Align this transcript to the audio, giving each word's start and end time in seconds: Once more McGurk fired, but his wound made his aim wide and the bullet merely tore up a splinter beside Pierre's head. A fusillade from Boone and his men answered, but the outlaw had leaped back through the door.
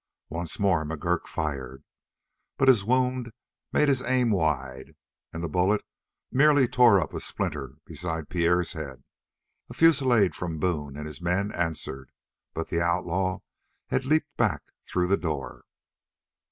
Once 0.29 0.57
more 0.57 0.83
McGurk 0.83 1.27
fired, 1.27 1.83
but 2.57 2.67
his 2.67 2.83
wound 2.83 3.31
made 3.71 3.87
his 3.87 4.01
aim 4.01 4.31
wide 4.31 4.95
and 5.31 5.43
the 5.43 5.47
bullet 5.47 5.85
merely 6.31 6.67
tore 6.67 6.99
up 6.99 7.13
a 7.13 7.19
splinter 7.19 7.75
beside 7.85 8.27
Pierre's 8.27 8.73
head. 8.73 9.03
A 9.69 9.75
fusillade 9.75 10.33
from 10.33 10.57
Boone 10.57 10.97
and 10.97 11.05
his 11.05 11.21
men 11.21 11.51
answered, 11.51 12.09
but 12.55 12.69
the 12.69 12.81
outlaw 12.81 13.41
had 13.89 14.03
leaped 14.05 14.35
back 14.37 14.63
through 14.87 15.05
the 15.07 15.17
door. 15.17 15.65